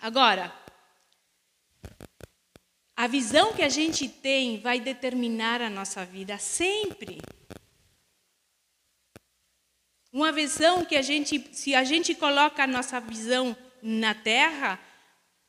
[0.00, 0.52] Agora,
[2.98, 7.18] a visão que a gente tem vai determinar a nossa vida sempre.
[10.12, 14.80] Uma visão que a gente, se a gente coloca a nossa visão na terra,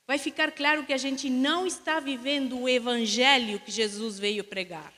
[0.06, 4.94] vai ficar claro que a gente não está vivendo o evangelho que Jesus veio pregar.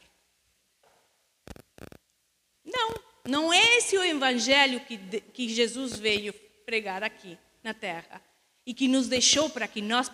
[2.65, 6.33] Não, não é esse o evangelho que, que Jesus veio
[6.65, 8.21] pregar aqui na terra
[8.65, 10.11] e que nos deixou para que nós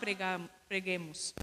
[0.68, 1.34] preguemos.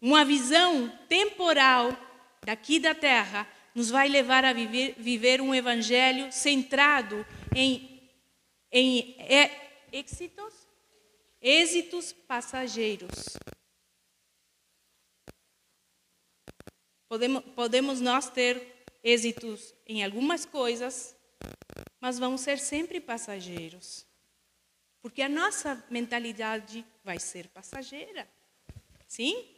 [0.00, 1.90] Uma visão temporal
[2.44, 8.10] daqui da terra nos vai levar a viver, viver um evangelho centrado em,
[8.70, 10.54] em é, êxitos,
[11.40, 13.10] êxitos passageiros.
[17.08, 21.16] Podemos, podemos nós ter êxitos em algumas coisas,
[22.00, 24.06] mas vamos ser sempre passageiros.
[25.00, 28.28] Porque a nossa mentalidade vai ser passageira.
[29.06, 29.57] Sim?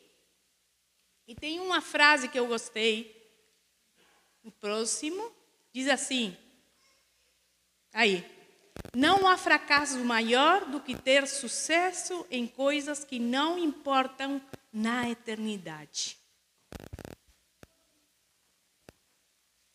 [1.31, 3.17] E tem uma frase que eu gostei.
[4.43, 5.31] O próximo
[5.73, 6.37] diz assim:
[7.93, 8.29] aí,
[8.93, 16.19] não há fracasso maior do que ter sucesso em coisas que não importam na eternidade.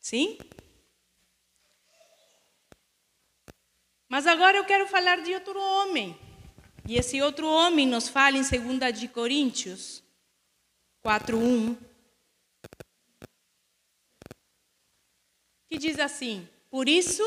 [0.01, 0.37] Sim?
[4.09, 6.19] Mas agora eu quero falar de outro homem.
[6.85, 10.03] E esse outro homem nos fala em 2 de Coríntios
[11.05, 11.77] 4:1
[15.67, 17.23] que diz assim: Por isso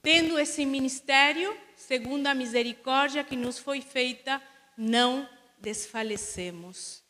[0.00, 4.40] tendo esse ministério, segundo a misericórdia que nos foi feita,
[4.78, 5.28] não
[5.58, 7.02] desfalecemos.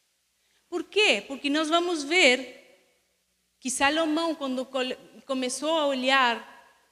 [0.71, 1.23] Por quê?
[1.29, 2.41] Porque nós vamos ver
[3.61, 4.67] que Salomão, quando
[5.27, 6.35] começou a olhar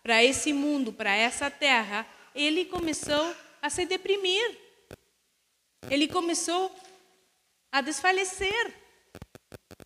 [0.03, 4.59] para esse mundo, para essa terra, ele começou a se deprimir.
[5.91, 6.71] Ele começou
[7.73, 8.75] a desfalecer.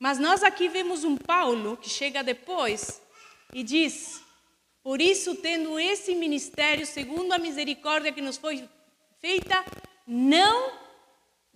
[0.01, 3.01] Mas nós aqui vemos um Paulo que chega depois
[3.55, 4.20] e diz:
[4.83, 8.68] Por isso, tendo esse ministério, segundo a misericórdia que nos foi
[9.20, 9.64] feita,
[10.05, 10.76] não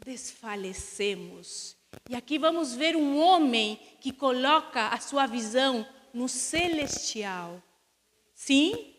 [0.04, 1.76] desfalecemos.
[2.08, 7.60] E aqui vamos ver um homem que coloca a sua visão no celestial.
[8.32, 8.91] Sim?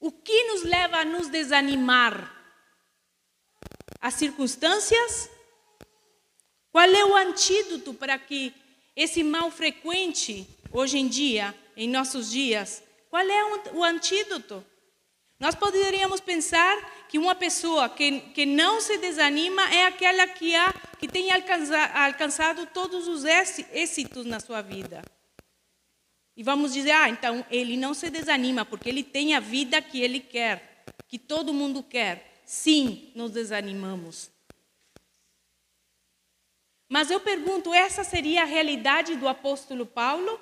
[0.00, 2.34] O que nos leva a nos desanimar?
[4.00, 5.28] As circunstâncias?
[6.70, 8.54] Qual é o antídoto para que
[8.94, 14.64] esse mal frequente hoje em dia, em nossos dias, qual é o antídoto?
[15.40, 20.72] Nós poderíamos pensar que uma pessoa que, que não se desanima é aquela que há
[20.98, 21.34] que tenha
[21.94, 25.02] alcançado todos os êxitos na sua vida.
[26.38, 30.00] E vamos dizer, ah, então ele não se desanima porque ele tem a vida que
[30.00, 32.40] ele quer, que todo mundo quer.
[32.46, 34.30] Sim, nos desanimamos.
[36.88, 40.40] Mas eu pergunto, essa seria a realidade do apóstolo Paulo?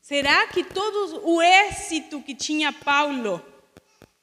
[0.00, 3.44] Será que todo o êxito que tinha Paulo,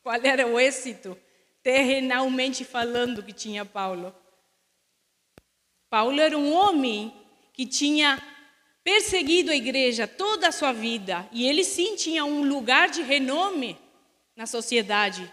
[0.02, 1.16] qual era o êxito,
[1.62, 4.23] terrenalmente falando, que tinha Paulo?
[5.94, 7.14] Paulo era um homem
[7.54, 8.20] que tinha
[8.84, 13.78] perseguido a igreja toda a sua vida, e ele sim tinha um lugar de renome
[14.36, 15.32] na sociedade.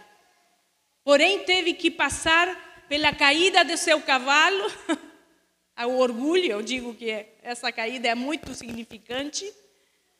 [1.02, 4.70] Porém, teve que passar pela caída do seu cavalo,
[5.82, 9.50] o orgulho, eu digo que essa caída é muito significante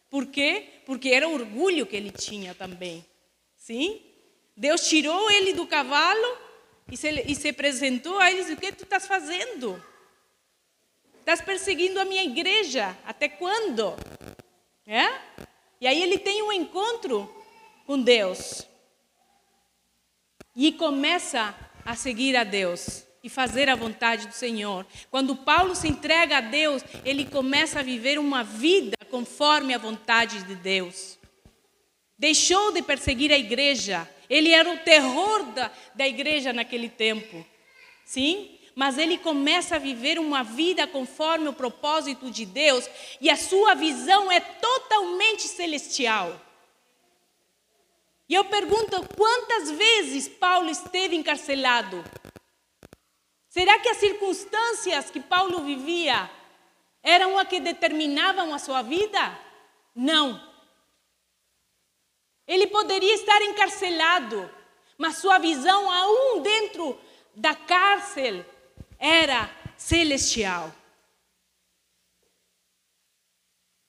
[0.08, 0.64] por quê?
[0.86, 3.04] Porque era o orgulho que ele tinha também.
[3.58, 4.00] Sim?
[4.56, 6.38] Deus tirou ele do cavalo
[6.90, 9.89] e se, e se apresentou a eles: O que tu estás fazendo?
[11.30, 12.98] Estás perseguindo a minha igreja.
[13.06, 13.94] Até quando?
[14.84, 15.06] É?
[15.80, 17.32] E aí ele tem um encontro
[17.86, 18.66] com Deus.
[20.56, 21.54] E começa
[21.84, 24.84] a seguir a Deus e fazer a vontade do Senhor.
[25.08, 30.42] Quando Paulo se entrega a Deus, ele começa a viver uma vida conforme a vontade
[30.42, 31.16] de Deus.
[32.18, 34.10] Deixou de perseguir a igreja.
[34.28, 37.46] Ele era o terror da, da igreja naquele tempo.
[38.04, 38.58] Sim?
[38.74, 42.88] Mas ele começa a viver uma vida conforme o propósito de Deus
[43.20, 46.40] e a sua visão é totalmente celestial.
[48.28, 52.04] E eu pergunto quantas vezes Paulo esteve encarcelado?
[53.48, 56.30] Será que as circunstâncias que Paulo vivia
[57.02, 59.36] eram as que determinavam a sua vida?
[59.92, 60.40] Não.
[62.46, 64.48] Ele poderia estar encarcelado,
[64.96, 66.98] mas sua visão, aún dentro
[67.34, 68.44] da cárcel,
[69.00, 70.72] era celestial.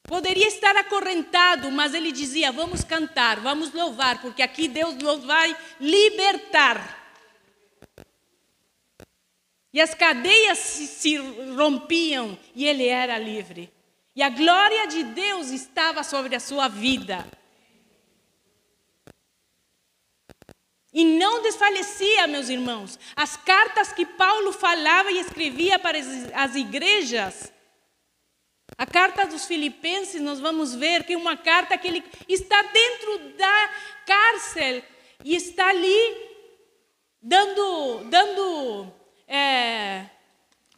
[0.04, 5.56] Poderia estar acorrentado, mas ele dizia: Vamos cantar, vamos louvar, porque aqui Deus nos vai
[5.80, 7.00] libertar.
[9.74, 11.16] E as cadeias se,
[11.56, 13.72] rompiam e ele era livre.
[14.14, 17.26] E a glória de Deus estava sobre a sua vida.
[20.94, 23.00] E não desfalecia, meus irmãos.
[23.16, 27.52] As cartas que Paulo falava e escrevia para as igrejas,
[28.78, 33.20] a carta dos Filipenses, nós vamos ver que é uma carta que ele está dentro
[33.38, 33.70] da
[34.06, 34.84] cárcel
[35.24, 36.30] e está ali
[37.22, 38.94] dando, dando
[39.28, 40.10] é,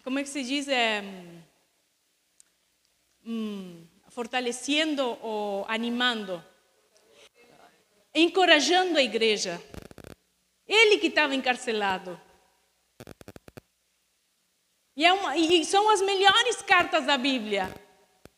[0.03, 0.67] como é que se diz?
[0.67, 1.01] É,
[3.25, 6.43] hum, fortalecendo ou animando,
[8.13, 9.61] encorajando a igreja.
[10.67, 12.19] Ele que estava encarcelado.
[14.95, 17.73] E, é uma, e são as melhores cartas da Bíblia,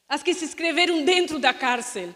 [0.07, 2.07] as que se escreveram dentro da cárcel.
[2.07, 2.15] Ou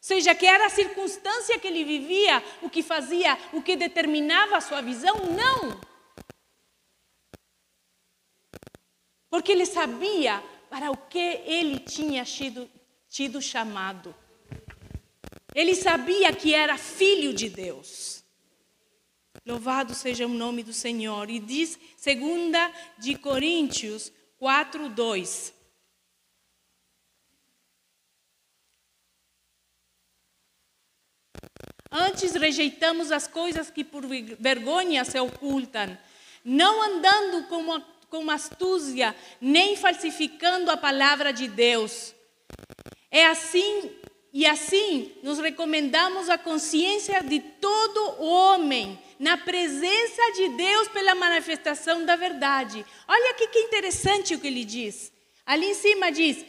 [0.00, 4.60] seja, que era a circunstância que ele vivia, o que fazia, o que determinava a
[4.60, 5.14] sua visão?
[5.16, 5.90] Não.
[9.30, 12.68] porque ele sabia para o que ele tinha tido,
[13.08, 14.14] tido chamado.
[15.54, 18.19] Ele sabia que era filho de Deus.
[19.50, 21.28] Louvado seja o nome do Senhor.
[21.28, 25.54] E diz 2 de Coríntios 4, 2.
[31.90, 34.06] Antes rejeitamos as coisas que por
[34.38, 35.98] vergonha se ocultam,
[36.44, 42.14] não andando como com astúcia, nem falsificando a palavra de Deus.
[43.10, 43.90] É assim
[44.32, 52.06] e assim nos recomendamos a consciência de todo homem na presença de Deus pela manifestação
[52.06, 52.84] da verdade.
[53.06, 55.12] Olha aqui que interessante o que ele diz.
[55.44, 56.42] Ali em cima diz: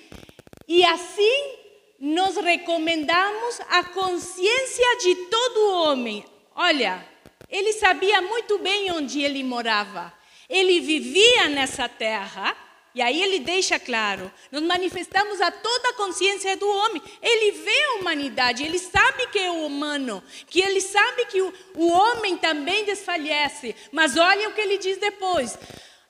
[0.65, 1.57] "E assim
[1.99, 6.23] nos recomendamos a consciência de todo homem".
[6.55, 7.05] Olha,
[7.49, 10.13] ele sabia muito bem onde ele morava.
[10.47, 12.55] Ele vivia nessa terra,
[12.93, 17.01] e aí ele deixa claro: nós manifestamos a toda a consciência do homem.
[17.21, 21.87] Ele vê a humanidade, ele sabe que é humano, que ele sabe que o, o
[21.89, 23.75] homem também desfalece.
[23.91, 25.57] Mas olha o que ele diz depois: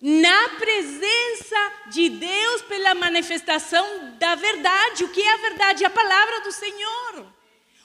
[0.02, 5.04] na presença de Deus pela manifestação da verdade.
[5.04, 5.86] O que é a verdade?
[5.86, 7.41] A palavra do Senhor.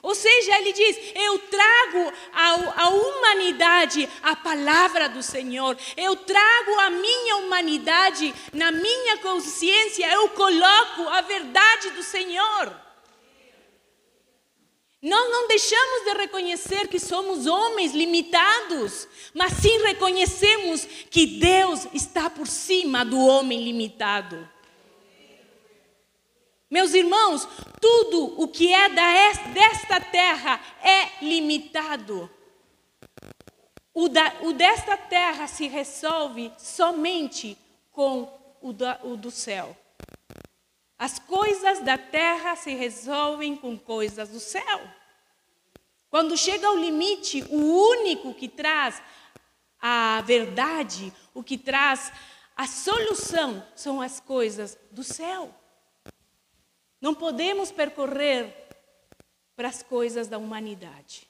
[0.06, 6.90] Ou seja, ele diz: Eu trago à humanidade a palavra do Senhor, eu trago a
[6.90, 12.72] minha humanidade na minha consciência, eu coloco a verdade do Senhor.
[15.02, 22.30] Nós não deixamos de reconhecer que somos homens limitados, mas sim reconhecemos que Deus está
[22.30, 24.48] por cima do homem limitado.
[26.68, 27.46] Meus irmãos,
[27.80, 32.28] tudo o que é desta terra é limitado.
[33.94, 37.56] O, da, o desta terra se resolve somente
[37.92, 38.28] com
[38.60, 39.76] o, da, o do céu.
[40.98, 44.80] As coisas da terra se resolvem com coisas do céu.
[46.10, 47.56] Quando chega ao limite, o
[47.90, 49.00] único que traz
[49.80, 52.10] a verdade, o que traz
[52.56, 55.54] a solução, são as coisas do céu.
[57.06, 58.52] Não podemos percorrer
[59.54, 61.22] para as coisas da humanidade.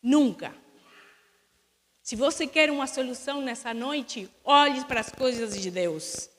[0.00, 0.54] Nunca.
[2.00, 6.30] Se você quer uma solução nessa noite, olhe para as coisas de Deus.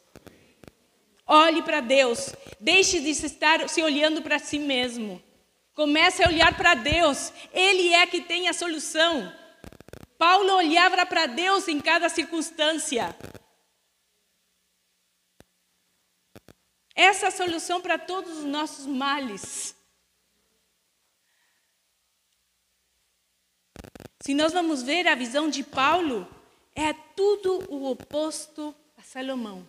[1.27, 2.33] Olhe para Deus.
[2.57, 5.21] Deixe de estar se olhando para si mesmo.
[5.73, 7.33] Comece a olhar para Deus.
[7.51, 9.33] Ele é que tem a solução.
[10.17, 13.13] Paulo olhava para Deus em cada circunstância.
[16.95, 19.75] Essa é a solução para todos os nossos males.
[24.21, 26.25] Se nós vamos ver a visão de Paulo,
[26.73, 29.67] é tudo o oposto a Salomão.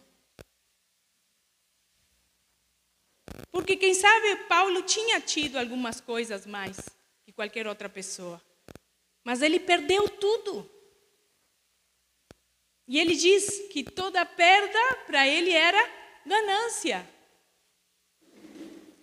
[3.50, 6.78] Porque quem sabe Paulo tinha tido algumas coisas mais
[7.24, 8.40] que qualquer outra pessoa.
[9.24, 10.70] Mas ele perdeu tudo.
[12.86, 15.78] E ele diz que toda perda para ele era
[16.24, 17.15] ganância.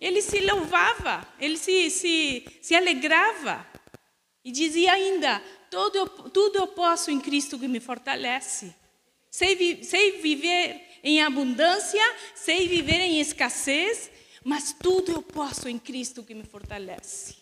[0.04, 3.66] Ele se louvava, ele se, se, se alegrava.
[4.44, 8.74] E dizia ainda: tudo tudo eu posso em Cristo que me fortalece.
[9.30, 12.02] Sei, sei viver em abundância,
[12.34, 14.10] sei viver em escassez,
[14.44, 17.36] mas tudo eu posso em Cristo que me fortalece.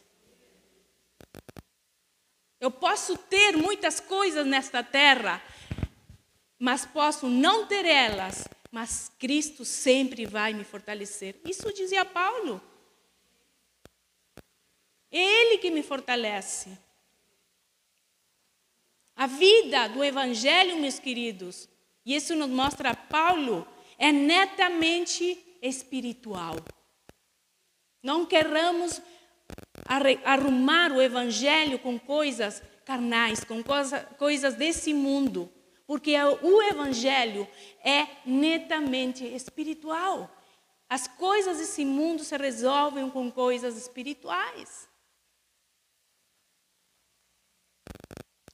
[2.60, 5.42] Eu posso ter muitas coisas nesta terra,
[6.60, 11.38] mas posso não ter elas, mas Cristo sempre vai me fortalecer.
[11.44, 12.60] Isso dizia Paulo.
[15.10, 16.76] Ele que me fortalece.
[19.14, 21.68] A vida do Evangelho, meus queridos,
[22.04, 23.68] e isso nos mostra Paulo,
[23.98, 26.56] é netamente espiritual.
[28.02, 29.02] Não queramos
[30.24, 33.62] arrumar o evangelho com coisas carnais, com
[34.16, 35.52] coisas desse mundo,
[35.92, 37.46] porque o evangelho
[37.84, 40.34] é netamente espiritual.
[40.88, 44.88] As coisas desse mundo se resolvem com coisas espirituais.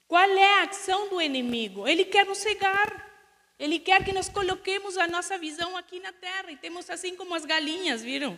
[0.08, 1.86] Qual é a ação do inimigo?
[1.86, 3.08] Ele quer nos cegar.
[3.56, 6.50] Ele quer que nós coloquemos a nossa visão aqui na terra.
[6.50, 8.36] E temos assim como as galinhas, viram?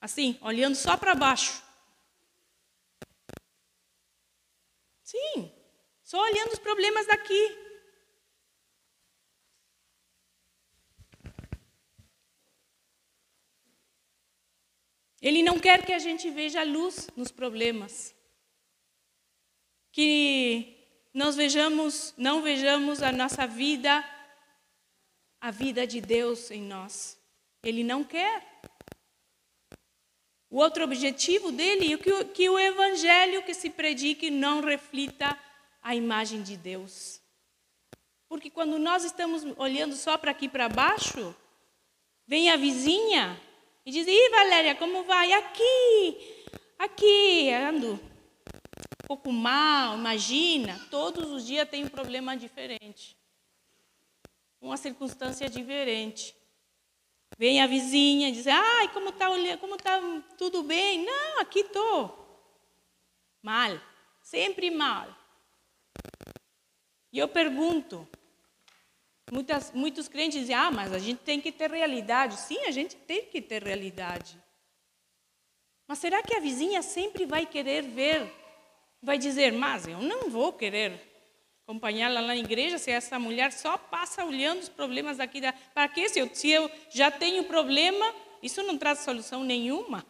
[0.00, 1.60] Assim, olhando só para baixo.
[5.02, 5.52] Sim,
[6.04, 7.69] só olhando os problemas daqui.
[15.20, 18.14] Ele não quer que a gente veja a luz nos problemas.
[19.92, 20.76] Que
[21.12, 24.04] nós vejamos, não vejamos a nossa vida,
[25.40, 27.18] a vida de Deus em nós.
[27.62, 28.62] Ele não quer.
[30.48, 35.38] O outro objetivo dele é que, que o evangelho que se predique não reflita
[35.82, 37.20] a imagem de Deus.
[38.28, 41.34] Porque quando nós estamos olhando só para aqui para baixo,
[42.26, 43.40] vem a vizinha
[43.84, 45.32] e diz: Ih, Valéria, como vai?
[45.32, 46.44] Aqui,
[46.78, 50.78] aqui, ando um pouco mal, imagina.
[50.90, 53.16] Todos os dias tem um problema diferente,
[54.60, 56.34] uma circunstância diferente.
[57.38, 59.26] Vem a vizinha e diz: Ai, como está
[59.58, 60.00] como tá
[60.36, 61.04] tudo bem?
[61.04, 62.18] Não, aqui estou.
[63.42, 63.80] Mal,
[64.22, 65.08] sempre mal.
[67.12, 68.06] E eu pergunto:
[69.32, 72.38] muitas, muitos crentes dizem: Ah, mas a gente tem que ter realidade.
[72.38, 74.38] Sim, a gente tem que ter realidade.
[75.86, 78.32] Mas será que a vizinha sempre vai querer ver?
[79.02, 81.08] Vai dizer: Mas eu não vou querer
[81.64, 85.40] acompanhá-la lá na igreja se essa mulher só passa olhando os problemas daqui.
[85.40, 85.52] Da...
[85.52, 90.04] Para que se eu, se eu já tenho problema, isso não traz solução nenhuma.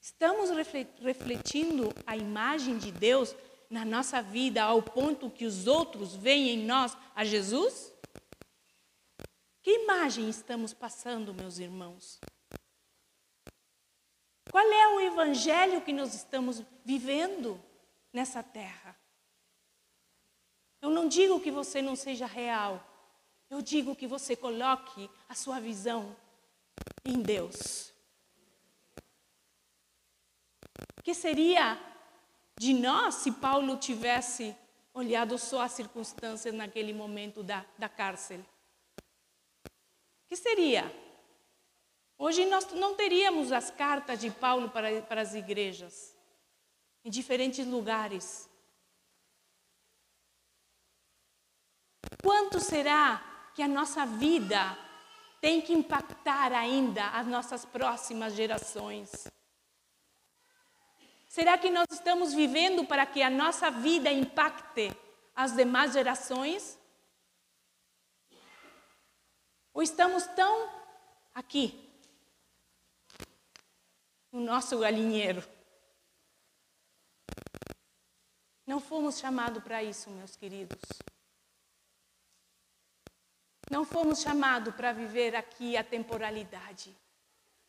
[0.00, 0.50] Estamos
[1.00, 3.34] refletindo a imagem de Deus
[3.68, 7.92] na nossa vida ao ponto que os outros veem em nós a Jesus?
[9.62, 12.20] Que imagem estamos passando, meus irmãos?
[14.50, 17.62] Qual é o evangelho que nós estamos vivendo?
[18.12, 18.98] nessa terra.
[20.80, 22.84] Eu não digo que você não seja real.
[23.50, 26.16] Eu digo que você coloque a sua visão
[27.04, 27.92] em Deus.
[31.04, 31.80] que seria
[32.58, 34.54] de nós se Paulo tivesse
[34.92, 38.44] olhado só as circunstâncias naquele momento da, da cárcere?
[40.28, 40.84] que seria?
[42.18, 46.14] Hoje nós não teríamos as cartas de Paulo para, para as igrejas,
[47.04, 48.48] em diferentes lugares.
[52.22, 54.76] Quanto será que a nossa vida
[55.40, 59.28] tem que impactar ainda as nossas próximas gerações?
[61.38, 64.90] Será que nós estamos vivendo para que a nossa vida impacte
[65.36, 66.76] as demais gerações?
[69.72, 70.68] Ou estamos tão
[71.32, 71.88] aqui,
[74.32, 75.40] no nosso galinheiro?
[78.66, 80.80] Não fomos chamados para isso, meus queridos.
[83.70, 86.92] Não fomos chamados para viver aqui a temporalidade.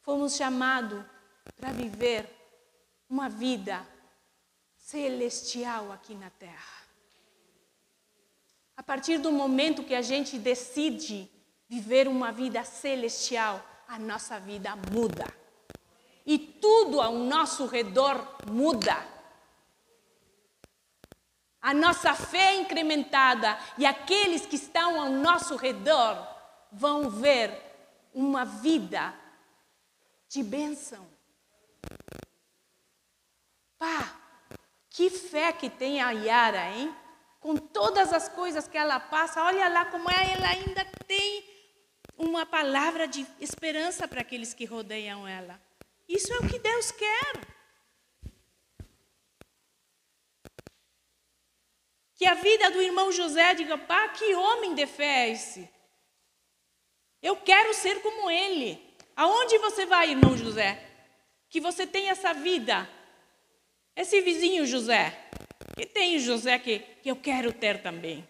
[0.01, 1.05] Fomos chamados
[1.55, 2.39] para viver
[3.10, 3.86] uma vida
[4.78, 6.80] celestial aqui na terra.
[8.78, 11.30] A partir do momento que a gente decide
[11.68, 15.26] viver uma vida celestial, a nossa vida muda.
[16.26, 18.95] E tudo ao nosso redor muda.
[21.62, 26.26] A nossa fé é incrementada e aqueles que estão ao nosso redor
[26.72, 27.51] vão ver
[28.14, 29.14] uma vida
[30.30, 31.05] de bênção.
[33.80, 34.14] Pá,
[34.90, 36.94] que fé que tem a Yara, hein?
[37.40, 41.48] Com todas as coisas que ela passa, olha lá como ela ainda tem
[42.18, 45.60] uma palavra de esperança para aqueles que rodeiam ela.
[46.08, 47.48] Isso é o que Deus quer.
[52.16, 55.70] Que a vida do irmão José diga, pá, que homem de fé é esse?
[57.22, 58.98] Eu quero ser como ele.
[59.16, 60.86] Aonde você vai, irmão José?
[61.50, 62.90] Que você tenha essa vida.
[64.00, 65.30] Esse vizinho José.
[65.76, 68.26] Que tem José que, que eu quero ter também.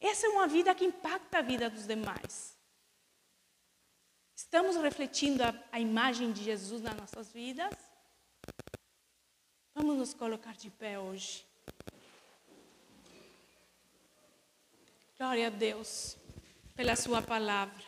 [0.00, 2.56] Essa é uma vida que impacta a vida dos demais.
[4.36, 7.74] Estamos refletindo a, a imagem de Jesus nas nossas vidas?
[9.74, 11.44] Vamos nos colocar de pé hoje.
[15.18, 16.16] Glória a Deus
[16.76, 17.84] pela Sua palavra.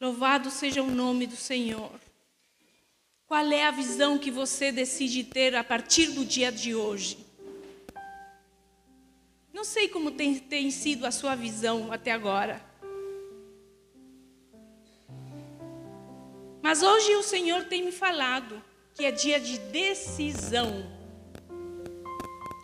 [0.00, 2.09] Louvado seja o nome do Senhor.
[3.30, 7.16] Qual é a visão que você decide ter a partir do dia de hoje?
[9.52, 12.60] Não sei como tem, tem sido a sua visão até agora.
[16.60, 18.60] Mas hoje o Senhor tem me falado
[18.94, 20.84] que é dia de decisão.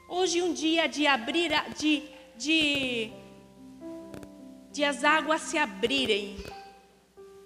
[0.08, 2.02] Hoje um dia de abrir, de,
[2.36, 3.12] de,
[4.72, 6.36] de as águas se abrirem.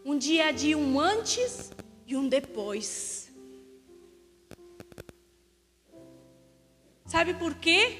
[0.06, 1.70] Um dia de um antes
[2.10, 3.30] e um depois.
[7.06, 7.98] Sabe por quê?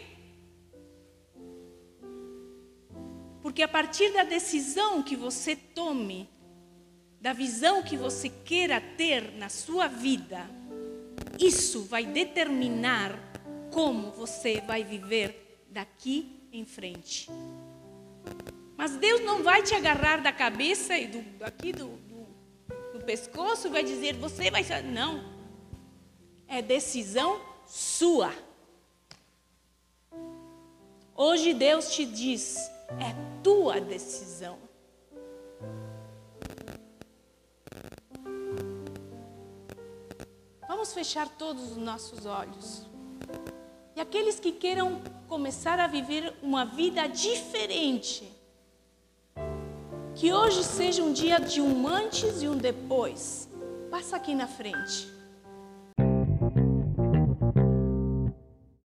[3.41, 6.29] Porque a partir da decisão que você tome,
[7.21, 10.51] da visão que você queira ter na sua vida,
[11.39, 13.17] isso vai determinar
[13.71, 17.31] como você vai viver daqui em frente.
[18.77, 21.97] Mas Deus não vai te agarrar da cabeça e do, aqui do,
[23.11, 24.85] pescoço vai dizer, você vai ser.
[24.85, 25.25] Não.
[26.47, 28.33] É decisão sua.
[31.17, 32.57] Hoje Deus te diz:
[33.01, 34.57] é tua decisão.
[40.69, 42.87] Vamos fechar todos os nossos olhos.
[43.97, 48.33] E aqueles que queiram começar a viver uma vida diferente,
[50.21, 53.49] que hoje seja um dia de um antes e um depois,
[53.91, 55.11] passa aqui na frente.